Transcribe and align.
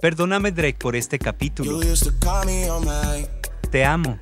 Perdóname 0.00 0.52
Drake 0.52 0.76
por 0.78 0.94
este 0.94 1.18
capítulo. 1.18 1.80
Te 3.72 3.84
amo. 3.84 4.16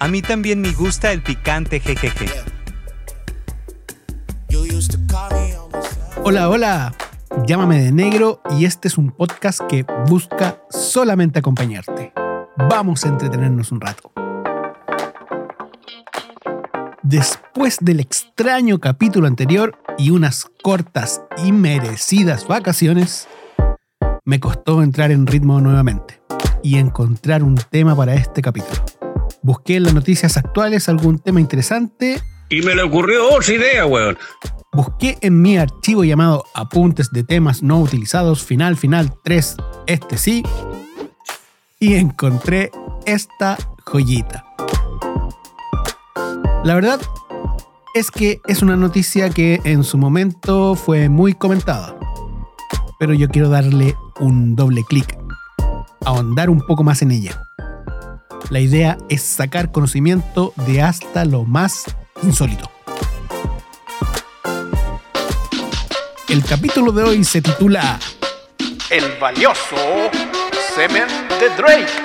A 0.00 0.08
mí 0.08 0.20
también 0.20 0.60
me 0.60 0.72
gusta 0.72 1.12
el 1.12 1.22
picante 1.22 1.78
jejeje. 1.78 2.26
Hola, 6.24 6.48
hola. 6.48 6.94
Llámame 7.46 7.84
de 7.84 7.92
negro 7.92 8.42
y 8.50 8.64
este 8.64 8.88
es 8.88 8.98
un 8.98 9.12
podcast 9.12 9.60
que 9.68 9.86
busca 10.08 10.60
solamente 10.68 11.38
acompañarte. 11.38 12.12
Vamos 12.68 13.04
a 13.04 13.10
entretenernos 13.10 13.70
un 13.70 13.80
rato. 13.80 14.10
Después 17.04 17.76
del 17.80 18.00
extraño 18.00 18.80
capítulo 18.80 19.28
anterior 19.28 19.78
y 19.98 20.10
unas 20.10 20.46
cortas 20.62 21.22
y 21.44 21.52
merecidas 21.52 22.46
vacaciones, 22.46 23.28
me 24.24 24.40
costó 24.40 24.82
entrar 24.82 25.10
en 25.10 25.26
ritmo 25.26 25.60
nuevamente 25.60 26.20
y 26.62 26.76
encontrar 26.76 27.42
un 27.42 27.56
tema 27.56 27.94
para 27.94 28.14
este 28.14 28.42
capítulo. 28.42 28.82
Busqué 29.42 29.76
en 29.76 29.84
las 29.84 29.94
noticias 29.94 30.36
actuales 30.36 30.88
algún 30.88 31.18
tema 31.18 31.38
interesante 31.40 32.22
Y 32.48 32.62
me 32.62 32.74
le 32.74 32.82
ocurrió 32.82 33.34
otra 33.34 33.54
idea, 33.54 33.86
weón. 33.86 34.16
Busqué 34.72 35.18
en 35.20 35.40
mi 35.40 35.58
archivo 35.58 36.02
llamado 36.02 36.44
Apuntes 36.54 37.10
de 37.12 37.22
temas 37.22 37.62
no 37.62 37.78
utilizados, 37.80 38.42
final, 38.42 38.76
final 38.76 39.14
3, 39.22 39.56
este 39.86 40.18
sí, 40.18 40.42
y 41.78 41.94
encontré 41.94 42.70
esta 43.06 43.56
joyita. 43.84 44.44
La 46.64 46.74
verdad 46.74 47.00
es 47.94 48.10
que 48.10 48.40
es 48.48 48.60
una 48.60 48.76
noticia 48.76 49.30
que 49.30 49.60
en 49.64 49.84
su 49.84 49.96
momento 49.96 50.74
fue 50.74 51.08
muy 51.08 51.32
comentada, 51.32 51.96
pero 52.98 53.14
yo 53.14 53.28
quiero 53.28 53.48
darle 53.48 53.96
un 54.18 54.56
doble 54.56 54.82
clic, 54.88 55.16
ahondar 56.04 56.50
un 56.50 56.60
poco 56.60 56.82
más 56.82 57.02
en 57.02 57.12
ella. 57.12 57.40
La 58.50 58.58
idea 58.58 58.98
es 59.08 59.22
sacar 59.22 59.70
conocimiento 59.70 60.52
de 60.66 60.82
hasta 60.82 61.24
lo 61.24 61.44
más 61.44 61.84
insólito. 62.24 62.68
El 66.28 66.44
capítulo 66.44 66.90
de 66.90 67.04
hoy 67.04 67.24
se 67.24 67.40
titula 67.40 68.00
El 68.90 69.04
valioso 69.20 69.76
semen 70.74 71.06
de 71.38 71.48
Drake. 71.56 72.03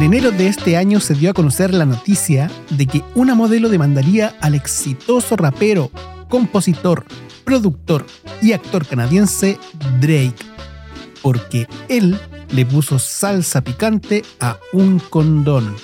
En 0.00 0.06
enero 0.06 0.30
de 0.30 0.46
este 0.46 0.78
año 0.78 0.98
se 0.98 1.12
dio 1.12 1.28
a 1.28 1.34
conocer 1.34 1.74
la 1.74 1.84
noticia 1.84 2.50
de 2.70 2.86
que 2.86 3.04
una 3.14 3.34
modelo 3.34 3.68
demandaría 3.68 4.34
al 4.40 4.54
exitoso 4.54 5.36
rapero, 5.36 5.90
compositor, 6.30 7.04
productor 7.44 8.06
y 8.40 8.54
actor 8.54 8.86
canadiense 8.86 9.58
Drake 10.00 10.42
porque 11.20 11.68
él 11.90 12.18
le 12.50 12.64
puso 12.64 12.98
salsa 12.98 13.62
picante 13.62 14.24
a 14.40 14.56
un 14.72 15.00
condón. 15.00 15.76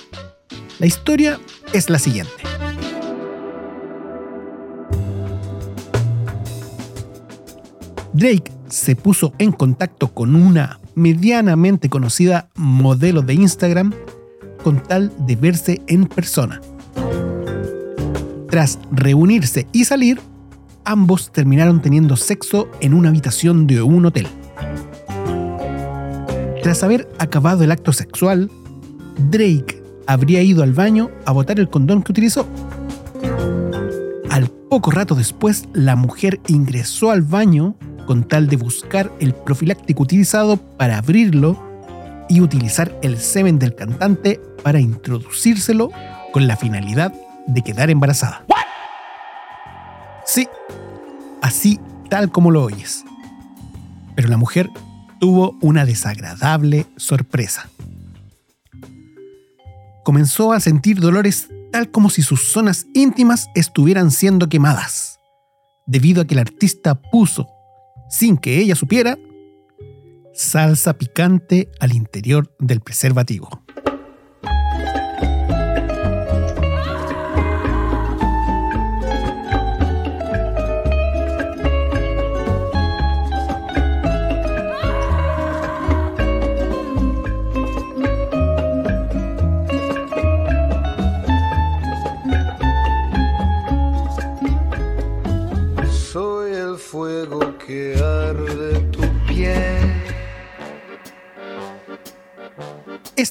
La 0.79 0.87
historia 0.87 1.39
es 1.71 1.91
la 1.91 1.99
siguiente. 1.99 2.36
Drake 8.17 8.51
se 8.67 8.95
puso 8.95 9.31
en 9.37 9.51
contacto 9.51 10.07
con 10.07 10.35
una 10.35 10.79
medianamente 10.95 11.87
conocida 11.87 12.49
modelo 12.55 13.21
de 13.21 13.35
Instagram 13.35 13.93
con 14.63 14.81
tal 14.81 15.13
de 15.27 15.35
verse 15.35 15.83
en 15.85 16.07
persona. 16.07 16.59
Tras 18.49 18.79
reunirse 18.91 19.67
y 19.71 19.85
salir, 19.85 20.19
ambos 20.83 21.31
terminaron 21.31 21.79
teniendo 21.79 22.15
sexo 22.15 22.67
en 22.79 22.95
una 22.95 23.09
habitación 23.09 23.67
de 23.67 23.83
un 23.83 24.07
hotel. 24.07 24.27
Tras 26.63 26.81
haber 26.81 27.07
acabado 27.19 27.63
el 27.63 27.71
acto 27.71 27.93
sexual, 27.93 28.49
Drake 29.29 29.83
habría 30.07 30.41
ido 30.41 30.63
al 30.63 30.73
baño 30.73 31.11
a 31.25 31.33
botar 31.33 31.59
el 31.59 31.69
condón 31.69 32.01
que 32.01 32.13
utilizó. 32.13 32.47
Al 34.31 34.49
poco 34.49 34.89
rato 34.89 35.13
después, 35.13 35.65
la 35.73 35.95
mujer 35.95 36.39
ingresó 36.47 37.11
al 37.11 37.21
baño 37.21 37.75
con 38.07 38.23
tal 38.23 38.47
de 38.47 38.55
buscar 38.55 39.11
el 39.19 39.35
profiláctico 39.35 40.01
utilizado 40.01 40.57
para 40.57 40.97
abrirlo 40.97 41.61
y 42.29 42.41
utilizar 42.41 42.97
el 43.03 43.19
semen 43.19 43.59
del 43.59 43.75
cantante 43.75 44.41
para 44.63 44.79
introducírselo 44.79 45.91
con 46.33 46.47
la 46.47 46.57
finalidad 46.57 47.13
de 47.45 47.61
quedar 47.61 47.91
embarazada. 47.91 48.43
Sí, 50.25 50.47
así 51.41 51.79
tal 52.09 52.31
como 52.31 52.49
lo 52.49 52.63
oyes. 52.63 53.05
Pero 54.15 54.29
la 54.29 54.37
mujer 54.37 54.69
tuvo 55.19 55.57
una 55.61 55.85
desagradable 55.85 56.85
sorpresa. 56.95 57.69
Comenzó 60.03 60.53
a 60.53 60.59
sentir 60.59 60.99
dolores 60.99 61.49
tal 61.71 61.91
como 61.91 62.09
si 62.09 62.21
sus 62.21 62.51
zonas 62.51 62.87
íntimas 62.93 63.49
estuvieran 63.55 64.11
siendo 64.11 64.47
quemadas, 64.47 65.19
debido 65.85 66.21
a 66.21 66.25
que 66.25 66.33
el 66.33 66.39
artista 66.39 66.95
puso, 66.95 67.47
sin 68.09 68.37
que 68.37 68.59
ella 68.59 68.75
supiera, 68.75 69.17
salsa 70.33 70.97
picante 70.97 71.69
al 71.79 71.93
interior 71.93 72.55
del 72.59 72.81
preservativo. 72.81 73.66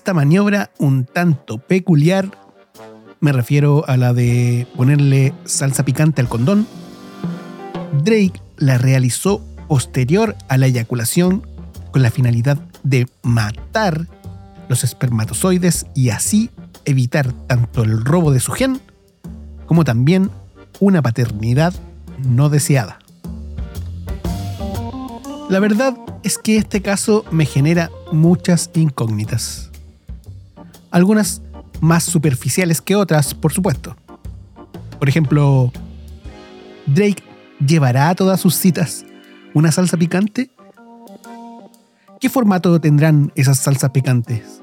Esta 0.06 0.14
maniobra 0.14 0.70
un 0.78 1.04
tanto 1.04 1.58
peculiar, 1.58 2.30
me 3.18 3.32
refiero 3.32 3.82
a 3.88 3.96
la 3.96 4.12
de 4.12 4.68
ponerle 4.76 5.34
salsa 5.46 5.84
picante 5.84 6.20
al 6.20 6.28
condón, 6.28 6.64
Drake 8.04 8.40
la 8.56 8.78
realizó 8.78 9.44
posterior 9.66 10.36
a 10.46 10.58
la 10.58 10.66
eyaculación 10.66 11.44
con 11.90 12.04
la 12.04 12.12
finalidad 12.12 12.56
de 12.84 13.08
matar 13.24 14.06
los 14.68 14.84
espermatozoides 14.84 15.86
y 15.92 16.10
así 16.10 16.50
evitar 16.84 17.32
tanto 17.48 17.82
el 17.82 18.04
robo 18.04 18.30
de 18.30 18.38
su 18.38 18.52
gen 18.52 18.80
como 19.66 19.82
también 19.82 20.30
una 20.78 21.02
paternidad 21.02 21.74
no 22.24 22.48
deseada. 22.48 23.00
La 25.50 25.58
verdad 25.58 25.96
es 26.22 26.38
que 26.38 26.58
este 26.58 26.80
caso 26.80 27.24
me 27.32 27.44
genera 27.44 27.90
muchas 28.12 28.70
incógnitas. 28.72 29.72
Algunas 30.96 31.42
más 31.82 32.04
superficiales 32.04 32.80
que 32.80 32.96
otras, 32.96 33.34
por 33.34 33.52
supuesto. 33.52 33.94
Por 34.98 35.10
ejemplo, 35.10 35.70
Drake 36.86 37.22
llevará 37.60 38.08
a 38.08 38.14
todas 38.14 38.40
sus 38.40 38.54
citas 38.54 39.04
una 39.52 39.70
salsa 39.72 39.98
picante. 39.98 40.50
¿Qué 42.18 42.30
formato 42.30 42.80
tendrán 42.80 43.30
esas 43.34 43.58
salsas 43.58 43.90
picantes? 43.90 44.62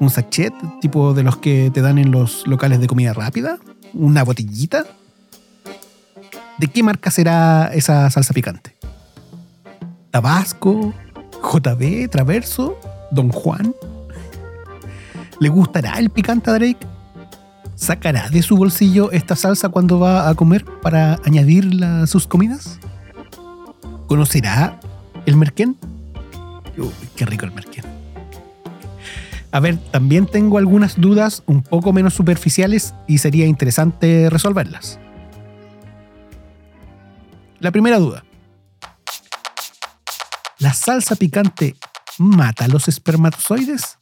¿Un 0.00 0.10
sachet 0.10 0.52
tipo 0.80 1.14
de 1.14 1.22
los 1.22 1.36
que 1.36 1.70
te 1.72 1.82
dan 1.82 1.98
en 1.98 2.10
los 2.10 2.44
locales 2.48 2.80
de 2.80 2.88
comida 2.88 3.12
rápida? 3.12 3.58
¿Una 3.92 4.24
botellita? 4.24 4.84
¿De 6.58 6.66
qué 6.66 6.82
marca 6.82 7.12
será 7.12 7.70
esa 7.72 8.10
salsa 8.10 8.34
picante? 8.34 8.74
¿Tabasco? 10.10 10.92
¿JB? 11.44 12.10
¿Traverso? 12.10 12.76
¿Don 13.12 13.28
Juan? 13.28 13.72
¿Le 15.40 15.48
gustará 15.48 15.98
el 15.98 16.10
picante 16.10 16.50
a 16.50 16.54
Drake? 16.54 16.86
¿Sacará 17.74 18.28
de 18.30 18.42
su 18.42 18.56
bolsillo 18.56 19.10
esta 19.10 19.34
salsa 19.34 19.68
cuando 19.68 19.98
va 19.98 20.28
a 20.28 20.34
comer 20.34 20.64
para 20.80 21.18
añadirla 21.24 22.02
a 22.02 22.06
sus 22.06 22.26
comidas? 22.26 22.78
¿Conocerá 24.06 24.78
el 25.26 25.36
merquén? 25.36 25.76
Uy, 26.76 26.90
qué 27.16 27.26
rico 27.26 27.46
el 27.46 27.52
merquén. 27.52 27.84
A 29.50 29.60
ver, 29.60 29.78
también 29.90 30.26
tengo 30.26 30.58
algunas 30.58 31.00
dudas 31.00 31.42
un 31.46 31.62
poco 31.62 31.92
menos 31.92 32.14
superficiales 32.14 32.94
y 33.06 33.18
sería 33.18 33.46
interesante 33.46 34.28
resolverlas. 34.30 34.98
La 37.60 37.70
primera 37.70 37.98
duda. 37.98 38.24
¿La 40.58 40.72
salsa 40.74 41.16
picante 41.16 41.76
mata 42.18 42.68
los 42.68 42.88
espermatozoides? 42.88 43.98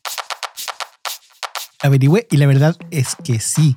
Averigüé 1.82 2.28
y 2.30 2.36
la 2.36 2.46
verdad 2.46 2.76
es 2.92 3.16
que 3.16 3.40
sí. 3.40 3.76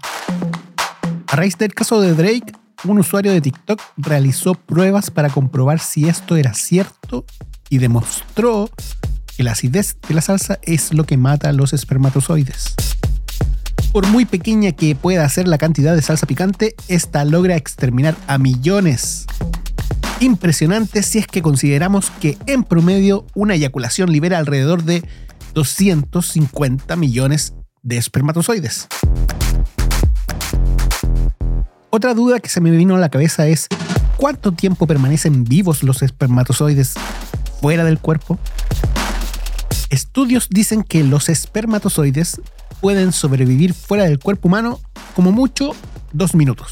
A 1.28 1.36
raíz 1.36 1.58
del 1.58 1.74
caso 1.74 2.00
de 2.02 2.14
Drake, 2.14 2.54
un 2.84 3.00
usuario 3.00 3.32
de 3.32 3.42
TikTok 3.42 3.82
realizó 3.98 4.54
pruebas 4.54 5.10
para 5.10 5.30
comprobar 5.30 5.80
si 5.80 6.08
esto 6.08 6.36
era 6.36 6.54
cierto 6.54 7.26
y 7.68 7.80
demostró 7.80 8.70
que 9.36 9.42
la 9.42 9.54
acidez 9.54 9.98
de 10.08 10.14
la 10.14 10.22
salsa 10.22 10.60
es 10.62 10.94
lo 10.94 11.06
que 11.06 11.18
mata 11.18 11.50
a 11.50 11.54
los 11.54 11.74
espermatozoides. 11.74 12.76
Por 13.92 14.06
muy 14.08 14.26
pequeña 14.26 14.72
que 14.72 14.94
pueda 14.94 15.28
ser 15.28 15.48
la 15.48 15.58
cantidad 15.58 15.96
de 15.96 16.04
salsa 16.04 16.28
picante, 16.28 16.76
esta 16.88 17.26
logra 17.26 17.56
exterminar 17.56 18.16
a 18.28 18.38
millones. 18.38 19.26
Impresionante 20.20 21.02
si 21.02 21.18
es 21.18 21.28
que 21.28 21.42
consideramos 21.42 22.12
que 22.12 22.38
en 22.46 22.64
promedio 22.64 23.26
una 23.34 23.56
eyaculación 23.56 24.12
libera 24.12 24.38
alrededor 24.38 24.84
de 24.84 25.04
250 25.56 26.96
millones 26.98 27.54
de 27.86 27.98
espermatozoides. 27.98 28.88
Otra 31.92 32.14
duda 32.14 32.40
que 32.40 32.50
se 32.50 32.60
me 32.60 32.72
vino 32.72 32.96
a 32.96 33.00
la 33.00 33.10
cabeza 33.10 33.48
es 33.48 33.68
¿cuánto 34.18 34.52
tiempo 34.52 34.88
permanecen 34.88 35.46
vivos 35.46 35.84
los 35.84 36.02
espermatozoides 36.02 36.96
fuera 37.62 37.86
del 37.86 38.00
cuerpo? 38.00 38.38
Estudios 39.90 40.50
dicen 40.50 40.84
que 40.84 41.04
los 41.04 41.30
espermatozoides 41.30 42.42
pueden 42.82 43.14
sobrevivir 43.14 43.74
fuera 43.74 44.06
del 44.06 44.20
cuerpo 44.20 44.48
humano 44.48 44.82
como 45.16 45.32
mucho 45.32 45.72
dos 46.12 46.34
minutos. 46.34 46.70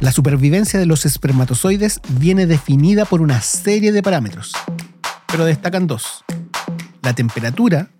La 0.00 0.12
supervivencia 0.12 0.80
de 0.80 0.86
los 0.86 1.06
espermatozoides 1.06 2.00
viene 2.08 2.46
definida 2.46 3.04
por 3.04 3.22
una 3.22 3.40
serie 3.40 3.92
de 3.92 4.02
parámetros, 4.02 4.52
pero 5.28 5.44
destacan 5.44 5.86
dos. 5.86 6.24
La 7.02 7.14
temperatura, 7.14 7.90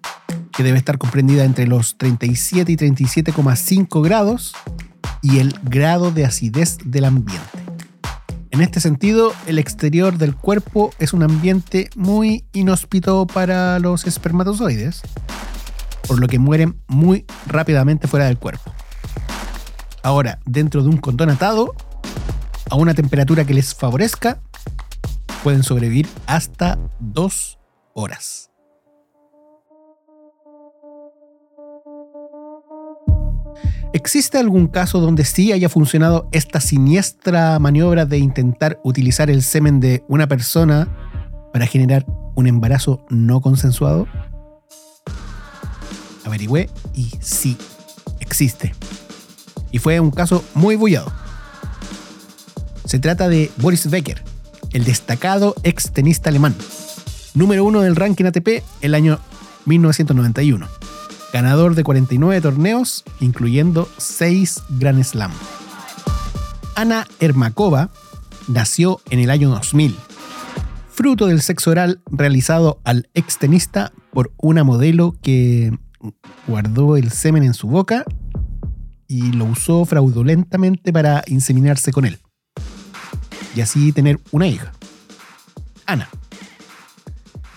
que 0.59 0.65
debe 0.65 0.77
estar 0.77 0.99
comprendida 0.99 1.45
entre 1.45 1.69
los 1.69 1.99
37 1.99 2.73
y 2.73 2.77
37,5 2.77 4.03
grados, 4.03 4.57
y 5.23 5.39
el 5.39 5.55
grado 5.63 6.11
de 6.11 6.25
acidez 6.25 6.79
del 6.85 7.05
ambiente. 7.05 7.47
En 8.51 8.61
este 8.61 8.81
sentido, 8.81 9.33
el 9.47 9.61
exterior 9.61 10.19
del 10.19 10.35
cuerpo 10.35 10.91
es 10.99 11.13
un 11.13 11.23
ambiente 11.23 11.91
muy 11.95 12.45
inhóspito 12.53 13.25
para 13.29 13.79
los 13.79 14.05
espermatozoides, 14.05 15.03
por 16.09 16.19
lo 16.19 16.27
que 16.27 16.41
mueren 16.41 16.83
muy 16.89 17.25
rápidamente 17.47 18.09
fuera 18.09 18.27
del 18.27 18.37
cuerpo. 18.37 18.73
Ahora, 20.03 20.41
dentro 20.45 20.83
de 20.83 20.89
un 20.89 20.97
condón 20.97 21.31
atado, 21.31 21.73
a 22.69 22.75
una 22.75 22.95
temperatura 22.95 23.45
que 23.45 23.55
les 23.55 23.77
favorezca, 23.77 24.41
pueden 25.45 25.63
sobrevivir 25.63 26.09
hasta 26.27 26.81
dos 26.99 27.61
horas. 27.95 28.51
¿Existe 33.94 34.37
algún 34.37 34.67
caso 34.67 35.00
donde 35.00 35.25
sí 35.25 35.50
haya 35.52 35.70
funcionado 35.70 36.29
esta 36.31 36.61
siniestra 36.61 37.58
maniobra 37.58 38.05
de 38.05 38.19
intentar 38.19 38.79
utilizar 38.85 39.31
el 39.31 39.43
semen 39.43 39.81
de 39.81 40.05
una 40.08 40.26
persona 40.26 40.88
para 41.55 41.67
generar 41.67 42.05
un 42.35 42.46
embarazo 42.46 43.06
no 43.08 43.40
consensuado? 43.40 44.06
Averigüé 46.25 46.69
y 46.94 47.11
sí, 47.20 47.56
existe. 48.20 48.75
Y 49.73 49.79
fue 49.79 49.99
un 50.00 50.11
caso 50.11 50.44
muy 50.55 50.76
bullado. 50.76 51.11
Se 52.85 52.99
trata 52.99 53.29
de 53.29 53.50
Boris 53.56 53.88
Becker, 53.88 54.23
el 54.73 54.85
destacado 54.85 55.55
ex 55.62 55.93
tenista 55.93 56.29
alemán, 56.29 56.55
número 57.32 57.64
uno 57.64 57.81
del 57.81 57.96
ranking 57.96 58.26
ATP 58.26 58.62
el 58.82 58.94
año 58.94 59.19
1991 59.64 60.78
ganador 61.33 61.75
de 61.75 61.85
49 61.85 62.41
torneos, 62.41 63.05
incluyendo 63.21 63.89
6 63.99 64.63
Grand 64.79 65.03
Slam. 65.03 65.33
Ana 66.75 67.07
Ermakova 67.21 67.91
nació 68.47 69.01
en 69.11 69.21
el 69.21 69.31
año 69.31 69.51
2000, 69.51 69.97
fruto 70.91 71.27
del 71.27 71.43
sexo 71.43 71.71
oral 71.71 72.01
realizado 72.11 72.81
al 72.85 73.09
extenista 73.15 73.93
por 74.13 74.33
una 74.37 74.65
modelo 74.65 75.17
que 75.23 75.77
guardó 76.47 76.97
el 76.97 77.11
semen 77.11 77.43
en 77.43 77.55
su 77.55 77.69
boca 77.69 78.05
y 79.07 79.33
lo 79.33 79.47
usó 79.47 79.85
fraudulentamente 79.85 80.93
para 80.93 81.25
inseminarse 81.27 81.93
con 81.93 82.05
él. 82.05 82.19
Y 83.57 83.61
así 83.61 83.93
tener 83.93 84.21
una 84.31 84.47
hija. 84.47 84.73
Ana. 85.87 86.09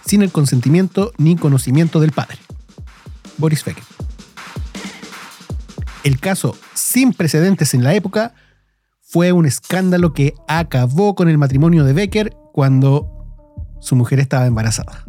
Sin 0.06 0.24
el 0.24 0.32
consentimiento 0.32 1.12
ni 1.18 1.36
conocimiento 1.36 2.00
del 2.00 2.12
padre. 2.12 2.40
Boris 3.42 3.66
Becker. 3.66 3.84
El 6.04 6.20
caso, 6.20 6.56
sin 6.74 7.14
precedentes 7.14 7.74
en 7.74 7.84
la 7.84 7.94
época, 7.94 8.34
fue 9.02 9.34
un 9.34 9.46
escándalo 9.46 10.14
que 10.14 10.34
acabó 10.48 11.16
con 11.16 11.28
el 11.28 11.38
matrimonio 11.38 11.84
de 11.84 11.94
Becker 11.94 12.34
cuando 12.54 13.10
su 13.80 13.96
mujer 13.96 14.20
estaba 14.20 14.48
embarazada. 14.48 15.04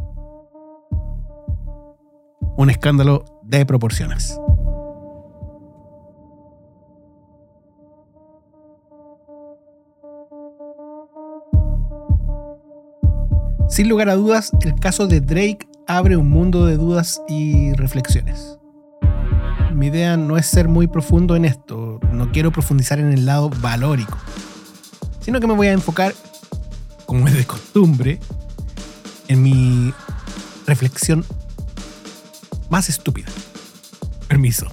Un 2.56 2.68
escándalo 2.68 3.24
de 3.44 3.64
proporciones. 3.64 4.36
Sin 13.68 13.88
lugar 13.88 14.10
a 14.10 14.16
dudas, 14.16 14.52
el 14.60 14.74
caso 14.74 15.06
de 15.06 15.22
Drake 15.22 15.66
abre 15.96 16.16
un 16.16 16.30
mundo 16.30 16.64
de 16.64 16.78
dudas 16.78 17.20
y 17.28 17.74
reflexiones. 17.74 18.56
Mi 19.74 19.88
idea 19.88 20.16
no 20.16 20.38
es 20.38 20.46
ser 20.46 20.66
muy 20.66 20.86
profundo 20.86 21.36
en 21.36 21.44
esto, 21.44 22.00
no 22.10 22.32
quiero 22.32 22.50
profundizar 22.50 22.98
en 22.98 23.12
el 23.12 23.26
lado 23.26 23.50
valórico, 23.60 24.16
sino 25.20 25.38
que 25.38 25.46
me 25.46 25.52
voy 25.52 25.66
a 25.66 25.72
enfocar, 25.72 26.14
como 27.04 27.28
es 27.28 27.34
de 27.34 27.44
costumbre, 27.44 28.20
en 29.28 29.42
mi 29.42 29.92
reflexión 30.66 31.26
más 32.70 32.88
estúpida. 32.88 33.28
Permiso. 34.28 34.68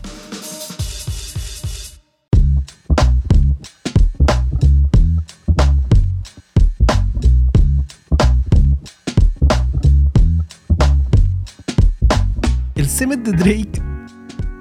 Semen 13.00 13.24
de 13.24 13.32
Drake 13.32 13.82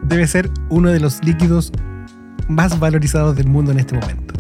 debe 0.03 0.25
ser 0.29 0.49
uno 0.69 0.91
de 0.91 1.01
los 1.01 1.25
líquidos 1.25 1.73
más 2.47 2.79
valorizados 2.79 3.35
del 3.35 3.49
mundo 3.49 3.73
en 3.73 3.81
este 3.81 3.99
momento. 3.99 4.33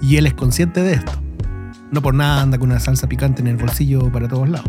Y 0.00 0.16
él 0.16 0.26
es 0.26 0.34
consciente 0.34 0.82
de 0.82 0.94
esto. 0.94 1.12
No 1.92 2.02
por 2.02 2.12
nada 2.12 2.42
anda 2.42 2.58
con 2.58 2.72
una 2.72 2.80
salsa 2.80 3.08
picante 3.08 3.40
en 3.40 3.46
el 3.46 3.56
bolsillo 3.56 4.10
para 4.10 4.26
todos 4.26 4.48
lados. 4.48 4.66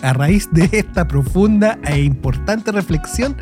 A 0.00 0.14
raíz 0.14 0.48
de 0.52 0.70
esta 0.72 1.06
profunda 1.06 1.78
e 1.84 2.00
importante 2.00 2.72
reflexión 2.72 3.36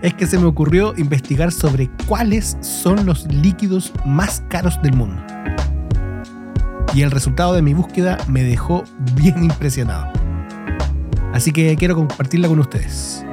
es 0.00 0.14
que 0.14 0.26
se 0.26 0.38
me 0.38 0.46
ocurrió 0.46 0.94
investigar 0.96 1.52
sobre 1.52 1.90
cuáles 2.06 2.56
son 2.62 3.04
los 3.04 3.30
líquidos 3.30 3.92
más 4.06 4.42
caros 4.48 4.80
del 4.82 4.96
mundo. 4.96 5.22
Y 6.94 7.02
el 7.02 7.10
resultado 7.10 7.52
de 7.52 7.60
mi 7.60 7.74
búsqueda 7.74 8.16
me 8.26 8.42
dejó 8.42 8.84
bien 9.14 9.44
impresionado. 9.44 10.17
Así 11.38 11.52
que 11.52 11.76
quiero 11.76 11.94
compartirla 11.94 12.48
con 12.48 12.58
ustedes. 12.58 13.24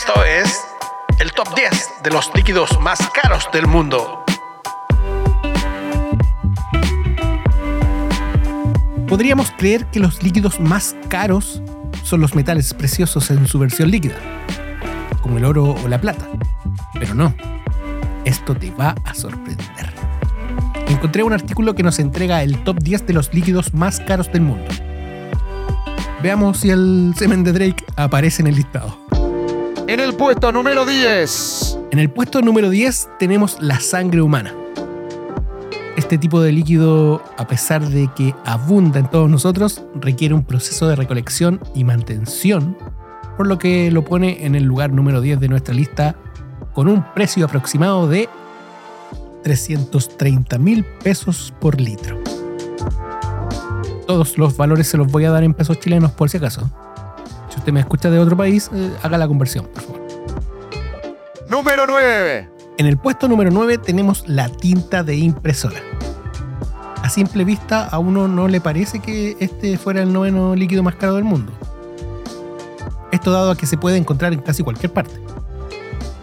Esto 0.00 0.22
es 0.22 0.64
el 1.18 1.32
top 1.32 1.56
10 1.56 2.04
de 2.04 2.10
los 2.12 2.30
líquidos 2.32 2.80
más 2.80 3.00
caros 3.20 3.48
del 3.52 3.66
mundo. 3.66 4.24
Podríamos 9.08 9.50
creer 9.58 9.86
que 9.86 9.98
los 9.98 10.22
líquidos 10.22 10.60
más 10.60 10.94
caros 11.08 11.60
son 12.04 12.20
los 12.20 12.36
metales 12.36 12.74
preciosos 12.74 13.28
en 13.32 13.48
su 13.48 13.58
versión 13.58 13.90
líquida, 13.90 14.14
como 15.20 15.38
el 15.38 15.44
oro 15.44 15.74
o 15.74 15.88
la 15.88 16.00
plata. 16.00 16.28
Pero 16.94 17.14
no, 17.14 17.34
esto 18.24 18.54
te 18.54 18.70
va 18.70 18.94
a 19.04 19.14
sorprender. 19.14 19.92
Encontré 20.86 21.24
un 21.24 21.32
artículo 21.32 21.74
que 21.74 21.82
nos 21.82 21.98
entrega 21.98 22.44
el 22.44 22.62
top 22.62 22.78
10 22.78 23.04
de 23.08 23.14
los 23.14 23.34
líquidos 23.34 23.74
más 23.74 23.98
caros 23.98 24.30
del 24.30 24.42
mundo. 24.42 24.68
Veamos 26.22 26.58
si 26.58 26.70
el 26.70 27.14
semen 27.18 27.42
de 27.42 27.52
Drake 27.52 27.84
aparece 27.96 28.42
en 28.42 28.46
el 28.46 28.54
listado. 28.54 29.08
En 29.88 30.00
el 30.00 30.12
puesto 30.12 30.52
número 30.52 30.84
10. 30.84 31.78
En 31.92 31.98
el 31.98 32.10
puesto 32.10 32.42
número 32.42 32.68
10 32.68 33.08
tenemos 33.18 33.56
la 33.58 33.80
sangre 33.80 34.20
humana. 34.20 34.54
Este 35.96 36.18
tipo 36.18 36.42
de 36.42 36.52
líquido, 36.52 37.22
a 37.38 37.46
pesar 37.46 37.88
de 37.88 38.10
que 38.14 38.34
abunda 38.44 38.98
en 38.98 39.08
todos 39.08 39.30
nosotros, 39.30 39.82
requiere 39.94 40.34
un 40.34 40.44
proceso 40.44 40.86
de 40.88 40.94
recolección 40.94 41.58
y 41.74 41.84
mantención, 41.84 42.76
por 43.38 43.46
lo 43.46 43.56
que 43.58 43.90
lo 43.90 44.04
pone 44.04 44.44
en 44.44 44.56
el 44.56 44.64
lugar 44.64 44.92
número 44.92 45.22
10 45.22 45.40
de 45.40 45.48
nuestra 45.48 45.72
lista 45.72 46.16
con 46.74 46.86
un 46.86 47.02
precio 47.14 47.46
aproximado 47.46 48.06
de 48.08 48.28
330 49.42 50.58
mil 50.58 50.84
pesos 51.02 51.54
por 51.62 51.80
litro. 51.80 52.22
Todos 54.06 54.36
los 54.36 54.54
valores 54.54 54.86
se 54.86 54.98
los 54.98 55.10
voy 55.10 55.24
a 55.24 55.30
dar 55.30 55.44
en 55.44 55.54
pesos 55.54 55.80
chilenos 55.80 56.10
por 56.10 56.28
si 56.28 56.36
acaso. 56.36 56.70
Si 57.68 57.70
usted 57.70 57.74
me 57.74 57.80
escucha 57.80 58.08
de 58.08 58.18
otro 58.18 58.34
país, 58.34 58.70
eh, 58.72 58.90
haga 59.02 59.18
la 59.18 59.28
conversión, 59.28 59.66
por 59.66 59.82
favor. 59.82 60.00
Número 61.50 61.86
9. 61.86 62.48
En 62.78 62.86
el 62.86 62.96
puesto 62.96 63.28
número 63.28 63.50
9 63.50 63.76
tenemos 63.76 64.26
la 64.26 64.48
tinta 64.48 65.02
de 65.02 65.16
impresora. 65.16 65.76
A 67.02 67.10
simple 67.10 67.44
vista 67.44 67.84
a 67.84 67.98
uno 67.98 68.26
no 68.26 68.48
le 68.48 68.62
parece 68.62 69.00
que 69.00 69.36
este 69.40 69.76
fuera 69.76 70.00
el 70.00 70.14
noveno 70.14 70.56
líquido 70.56 70.82
más 70.82 70.94
caro 70.94 71.16
del 71.16 71.24
mundo. 71.24 71.52
Esto 73.12 73.32
dado 73.32 73.50
a 73.50 73.56
que 73.58 73.66
se 73.66 73.76
puede 73.76 73.98
encontrar 73.98 74.32
en 74.32 74.40
casi 74.40 74.62
cualquier 74.62 74.94
parte. 74.94 75.20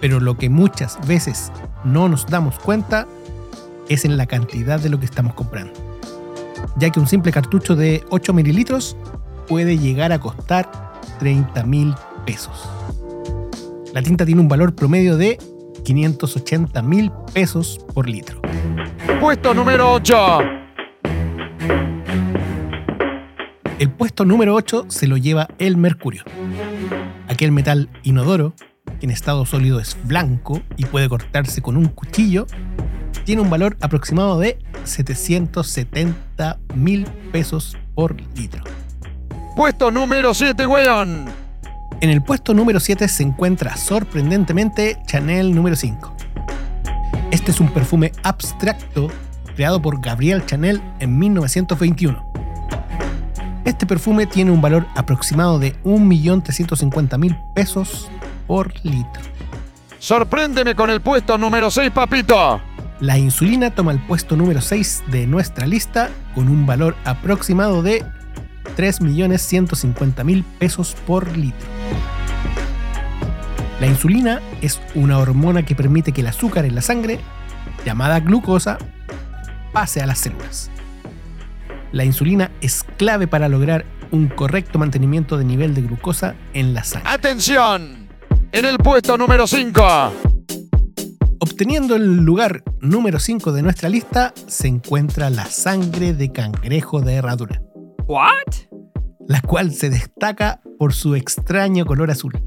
Pero 0.02 0.20
lo 0.20 0.40
que 0.40 0.50
muchas 0.50 0.98
veces 1.06 1.52
no 1.84 2.10
nos 2.10 2.26
damos 2.26 2.58
cuenta 2.58 3.06
es 3.88 4.04
en 4.04 4.18
la 4.18 4.26
cantidad 4.26 4.80
de 4.80 4.90
lo 4.90 5.00
que 5.00 5.06
estamos 5.06 5.36
comprando. 5.36 5.74
Ya 6.78 6.90
que 6.90 7.00
un 7.00 7.06
simple 7.06 7.32
cartucho 7.32 7.76
de 7.76 8.04
8 8.10 8.34
mililitros 8.34 8.98
puede 9.48 9.78
llegar 9.78 10.12
a 10.12 10.18
costar 10.18 10.95
30 11.18 11.64
mil 11.64 11.94
pesos. 12.26 12.70
La 13.94 14.02
tinta 14.02 14.26
tiene 14.26 14.42
un 14.42 14.48
valor 14.48 14.76
promedio 14.76 15.18
de 15.18 15.38
580 15.84 16.82
mil 16.82 17.12
pesos 17.34 17.80
por 17.94 18.10
litro. 18.10 18.42
Puesto 19.22 19.54
número 19.54 19.94
8. 19.94 20.16
El 23.78 23.92
puesto 23.92 24.26
número 24.26 24.56
8 24.56 24.86
se 24.90 25.08
lo 25.08 25.18
lleva 25.18 25.48
el 25.60 25.78
mercurio. 25.78 26.24
Aquel 27.28 27.52
metal 27.52 27.90
inodoro, 28.04 28.54
que 29.00 29.06
en 29.06 29.12
estado 29.12 29.46
sólido 29.46 29.80
es 29.80 29.98
blanco 30.06 30.62
y 30.78 30.86
puede 30.86 31.10
cortarse 31.10 31.62
con 31.62 31.76
un 31.76 31.88
cuchillo, 31.88 32.48
tiene 33.26 33.42
un 33.42 33.50
valor 33.50 33.76
aproximado 33.82 34.40
de 34.40 34.60
770 34.86 36.60
mil 36.76 37.06
pesos 37.32 37.78
por 37.96 38.16
litro. 38.38 38.64
Puesto 39.56 39.90
número 39.90 40.34
7, 40.34 40.68
weón. 40.68 41.28
En 42.02 42.10
el 42.10 42.22
puesto 42.22 42.54
número 42.54 42.82
7 42.82 43.08
se 43.08 43.24
encuentra 43.24 43.78
sorprendentemente 43.78 44.98
Chanel 45.06 45.56
número 45.56 45.78
5. 45.78 46.14
Este 47.32 47.52
es 47.52 47.62
un 47.62 47.70
perfume 47.70 48.12
abstracto 48.24 49.10
creado 49.56 49.82
por 49.82 50.02
Gabriel 50.02 50.46
Chanel 50.46 50.82
en 51.00 51.18
1921. 51.18 52.34
Este 53.64 53.86
perfume 53.86 54.26
tiene 54.26 54.52
un 54.52 54.62
valor 54.62 54.88
aproximado 54.94 55.58
de 55.58 55.82
1.350.000 55.84 57.54
pesos 57.54 58.12
por 58.48 58.74
litro. 58.84 59.22
Sorpréndeme 60.00 60.76
con 60.76 60.90
el 60.90 61.00
puesto 61.00 61.38
número 61.38 61.72
6, 61.72 61.92
papito. 61.92 62.60
La 63.00 63.18
insulina 63.18 63.72
toma 63.72 63.94
el 63.94 64.06
puesto 64.06 64.36
número 64.36 64.60
6 64.60 65.04
de 65.08 65.28
nuestra 65.28 65.66
lista 65.66 66.10
con 66.34 66.50
un 66.50 66.66
valor 66.66 66.98
aproximado 67.06 67.82
de 67.82 68.04
3.150.000 68.76 70.44
pesos 70.60 70.96
por 71.06 71.38
litro. 71.38 71.68
La 73.80 73.88
insulina 73.88 74.42
es 74.62 74.80
una 74.96 75.18
hormona 75.18 75.64
que 75.64 75.76
permite 75.76 76.12
que 76.12 76.22
el 76.22 76.28
azúcar 76.28 76.66
en 76.66 76.76
la 76.76 76.82
sangre, 76.82 77.20
llamada 77.86 78.20
glucosa, 78.20 78.78
pase 79.74 80.02
a 80.02 80.06
las 80.06 80.20
células. 80.20 80.70
La 81.92 82.06
insulina 82.06 82.52
es 82.62 82.84
clave 82.98 83.28
para 83.28 83.50
lograr 83.50 83.86
un 84.12 84.28
correcto 84.28 84.80
mantenimiento 84.80 85.38
de 85.38 85.46
nivel 85.46 85.74
de 85.74 85.82
glucosa 85.82 86.36
en 86.54 86.74
la 86.74 86.84
sangre. 86.84 87.10
Atención. 87.10 88.08
En 88.52 88.66
el 88.66 88.78
puesto 88.78 89.18
número 89.18 89.46
5. 89.46 89.82
Obteniendo 91.40 91.96
el 91.96 92.18
lugar 92.18 92.64
número 92.80 93.20
5 93.20 93.52
de 93.52 93.62
nuestra 93.62 93.90
lista 93.90 94.34
se 94.48 94.68
encuentra 94.68 95.30
la 95.30 95.46
sangre 95.46 96.14
de 96.14 96.32
cangrejo 96.32 97.02
de 97.02 97.16
herradura. 97.16 97.62
¿What? 98.08 98.66
la 99.28 99.42
cual 99.42 99.74
se 99.74 99.90
destaca 99.90 100.62
por 100.78 100.94
su 100.94 101.16
extraño 101.16 101.84
color 101.86 102.12
azul. 102.12 102.40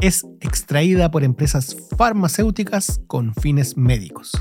Es 0.00 0.24
extraída 0.40 1.10
por 1.10 1.24
empresas 1.24 1.76
farmacéuticas 1.96 3.02
con 3.06 3.34
fines 3.34 3.76
médicos. 3.76 4.32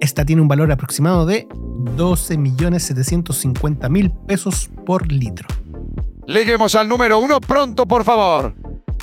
Esta 0.00 0.24
tiene 0.24 0.40
un 0.42 0.48
valor 0.48 0.72
aproximado 0.72 1.26
de 1.26 1.46
12.750.000 1.48 4.26
pesos 4.26 4.70
por 4.84 5.12
litro. 5.12 5.46
Lleguemos 6.26 6.74
al 6.74 6.88
número 6.88 7.20
1 7.20 7.40
pronto, 7.40 7.86
por 7.86 8.02
favor. 8.04 8.54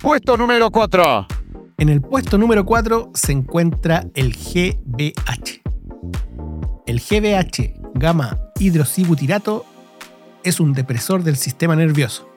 Puesto 0.01 0.35
número 0.37 0.71
4. 0.71 1.27
En 1.77 1.89
el 1.89 2.01
puesto 2.01 2.37
número 2.37 2.65
4 2.65 3.11
se 3.13 3.31
encuentra 3.31 4.05
el 4.13 4.33
GBH. 4.33 5.61
El 6.85 6.99
GBH, 6.99 7.75
gamma 7.93 8.37
hidroxibutirato, 8.59 9.65
es 10.43 10.59
un 10.59 10.73
depresor 10.73 11.23
del 11.23 11.37
sistema 11.37 11.75
nervioso, 11.75 12.29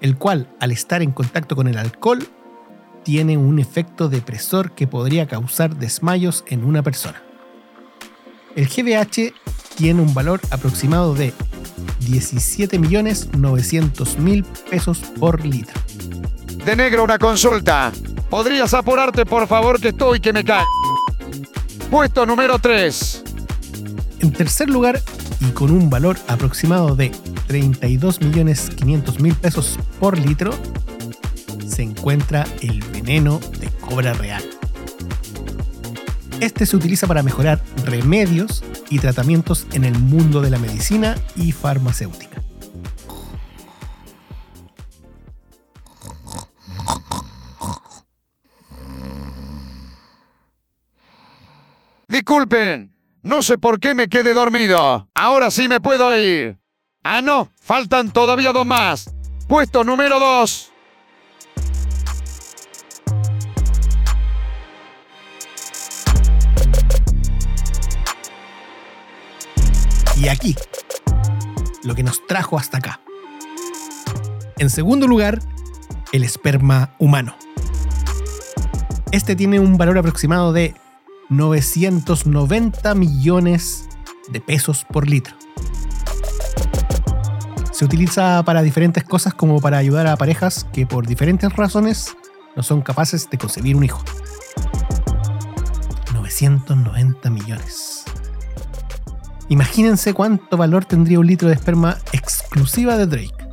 el 0.00 0.16
cual 0.16 0.48
al 0.60 0.72
estar 0.72 1.02
en 1.02 1.12
contacto 1.12 1.54
con 1.56 1.68
el 1.68 1.78
alcohol 1.78 2.26
tiene 3.04 3.38
un 3.38 3.58
efecto 3.58 4.08
depresor 4.08 4.72
que 4.72 4.86
podría 4.86 5.26
causar 5.26 5.76
desmayos 5.76 6.44
en 6.48 6.64
una 6.64 6.82
persona. 6.82 7.22
El 8.54 8.68
GBH 8.68 9.32
tiene 9.76 10.02
un 10.02 10.12
valor 10.12 10.42
aproximado 10.50 11.14
de 11.14 11.32
17.900.000 12.00 14.44
pesos 14.70 14.98
por 15.18 15.42
litro. 15.44 15.80
De 16.64 16.76
negro 16.76 17.04
una 17.04 17.18
consulta. 17.18 17.92
¿Podrías 18.28 18.74
apurarte, 18.74 19.24
por 19.24 19.46
favor, 19.46 19.80
que 19.80 19.88
estoy 19.88 20.20
que 20.20 20.32
me 20.32 20.44
cae? 20.44 20.64
Puesto 21.90 22.26
número 22.26 22.58
3. 22.58 23.17
En 24.20 24.32
tercer 24.32 24.68
lugar, 24.68 25.00
y 25.40 25.50
con 25.52 25.70
un 25.70 25.90
valor 25.90 26.16
aproximado 26.26 26.96
de 26.96 27.12
32.500.000 27.48 29.34
pesos 29.36 29.78
por 30.00 30.18
litro, 30.18 30.52
se 31.66 31.82
encuentra 31.82 32.46
el 32.60 32.82
veneno 32.92 33.38
de 33.60 33.68
cobra 33.80 34.12
real. 34.14 34.42
Este 36.40 36.66
se 36.66 36.76
utiliza 36.76 37.06
para 37.06 37.22
mejorar 37.22 37.62
remedios 37.84 38.64
y 38.90 38.98
tratamientos 38.98 39.66
en 39.72 39.84
el 39.84 39.98
mundo 39.98 40.40
de 40.40 40.50
la 40.50 40.58
medicina 40.58 41.16
y 41.36 41.52
farmacéutica. 41.52 42.42
Disculpen, 52.08 52.97
no 53.28 53.42
sé 53.42 53.58
por 53.58 53.78
qué 53.78 53.94
me 53.94 54.08
quedé 54.08 54.32
dormido. 54.32 55.06
Ahora 55.14 55.50
sí 55.50 55.68
me 55.68 55.80
puedo 55.80 56.16
ir. 56.16 56.58
Ah, 57.04 57.20
no, 57.20 57.50
faltan 57.60 58.10
todavía 58.10 58.52
dos 58.52 58.66
más. 58.66 59.14
Puesto 59.46 59.84
número 59.84 60.18
2. 60.18 60.72
Y 70.16 70.28
aquí, 70.28 70.56
lo 71.84 71.94
que 71.94 72.02
nos 72.02 72.26
trajo 72.26 72.58
hasta 72.58 72.78
acá. 72.78 73.00
En 74.56 74.70
segundo 74.70 75.06
lugar, 75.06 75.38
el 76.12 76.24
esperma 76.24 76.94
humano. 76.98 77.36
Este 79.12 79.36
tiene 79.36 79.60
un 79.60 79.76
valor 79.76 79.98
aproximado 79.98 80.52
de 80.52 80.74
990 81.30 82.94
millones 82.94 83.88
de 84.30 84.40
pesos 84.40 84.84
por 84.90 85.08
litro. 85.08 85.34
Se 87.72 87.84
utiliza 87.84 88.42
para 88.44 88.62
diferentes 88.62 89.04
cosas 89.04 89.34
como 89.34 89.60
para 89.60 89.78
ayudar 89.78 90.06
a 90.06 90.16
parejas 90.16 90.66
que 90.72 90.86
por 90.86 91.06
diferentes 91.06 91.52
razones 91.54 92.16
no 92.56 92.62
son 92.62 92.82
capaces 92.82 93.28
de 93.30 93.38
concebir 93.38 93.76
un 93.76 93.84
hijo. 93.84 94.02
990 96.12 97.30
millones. 97.30 98.04
Imagínense 99.48 100.12
cuánto 100.12 100.56
valor 100.56 100.84
tendría 100.84 101.20
un 101.20 101.26
litro 101.26 101.48
de 101.48 101.54
esperma 101.54 101.96
exclusiva 102.12 102.96
de 102.96 103.06
Drake. 103.06 103.46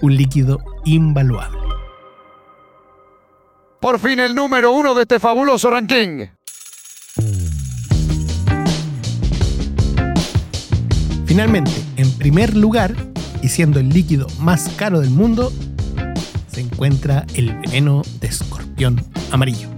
Un 0.00 0.16
líquido 0.16 0.58
invaluable. 0.84 1.59
Por 3.80 3.98
fin 3.98 4.20
el 4.20 4.34
número 4.34 4.72
uno 4.72 4.94
de 4.94 5.02
este 5.02 5.18
fabuloso 5.18 5.70
ranking. 5.70 6.26
Finalmente, 11.24 11.70
en 11.96 12.12
primer 12.18 12.54
lugar, 12.54 12.94
y 13.40 13.48
siendo 13.48 13.80
el 13.80 13.88
líquido 13.88 14.26
más 14.38 14.68
caro 14.76 15.00
del 15.00 15.08
mundo, 15.08 15.50
se 16.52 16.60
encuentra 16.60 17.24
el 17.34 17.54
veneno 17.54 18.02
de 18.20 18.26
escorpión 18.26 19.02
amarillo. 19.30 19.68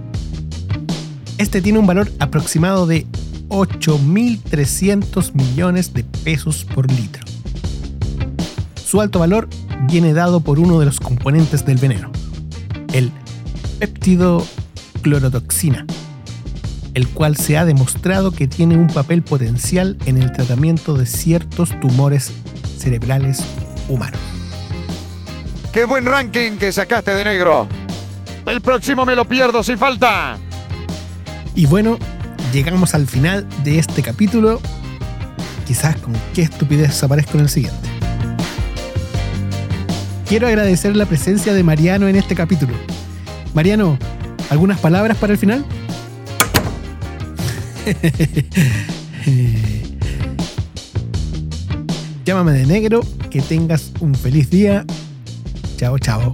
Este 1.37 1.61
tiene 1.61 1.79
un 1.79 1.87
valor 1.87 2.11
aproximado 2.19 2.85
de 2.85 3.07
8.300 3.47 5.33
millones 5.33 5.93
de 5.93 6.03
pesos 6.03 6.65
por 6.65 6.91
litro. 6.91 7.23
Su 8.85 8.99
alto 8.99 9.19
valor 9.19 9.47
viene 9.87 10.13
dado 10.13 10.41
por 10.41 10.59
uno 10.59 10.79
de 10.79 10.87
los 10.87 10.99
componentes 10.99 11.65
del 11.65 11.77
veneno, 11.77 12.11
péptido 13.83 14.47
clorotoxina, 15.01 15.85
el 16.93 17.05
cual 17.09 17.35
se 17.35 17.57
ha 17.57 17.65
demostrado 17.65 18.31
que 18.31 18.47
tiene 18.47 18.77
un 18.77 18.87
papel 18.87 19.23
potencial 19.23 19.97
en 20.05 20.17
el 20.17 20.31
tratamiento 20.31 20.93
de 20.93 21.05
ciertos 21.05 21.77
tumores 21.81 22.31
cerebrales 22.77 23.43
humanos. 23.89 24.21
¡Qué 25.73 25.83
buen 25.83 26.05
ranking 26.05 26.53
que 26.53 26.71
sacaste 26.71 27.13
de 27.13 27.25
negro! 27.25 27.67
El 28.45 28.61
próximo 28.61 29.05
me 29.05 29.17
lo 29.17 29.27
pierdo 29.27 29.61
sin 29.63 29.77
falta. 29.77 30.37
Y 31.53 31.65
bueno, 31.65 31.97
llegamos 32.53 32.95
al 32.95 33.05
final 33.05 33.45
de 33.65 33.79
este 33.79 34.01
capítulo. 34.01 34.61
Quizás 35.67 35.97
con 35.97 36.13
qué 36.33 36.43
estupidez 36.43 37.03
aparezco 37.03 37.33
en 37.37 37.43
el 37.43 37.49
siguiente. 37.49 37.89
Quiero 40.25 40.47
agradecer 40.47 40.95
la 40.95 41.05
presencia 41.05 41.53
de 41.53 41.63
Mariano 41.63 42.07
en 42.07 42.15
este 42.15 42.33
capítulo. 42.33 42.73
Mariano, 43.53 43.97
¿algunas 44.49 44.79
palabras 44.79 45.17
para 45.17 45.33
el 45.33 45.39
final? 45.39 45.65
Llámame 52.25 52.53
de 52.53 52.65
negro, 52.65 53.01
que 53.29 53.41
tengas 53.41 53.91
un 53.99 54.15
feliz 54.15 54.49
día. 54.49 54.85
Chao, 55.77 55.99
chao. 55.99 56.33